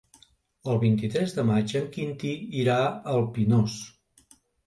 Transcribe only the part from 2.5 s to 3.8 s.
irà al Pinós.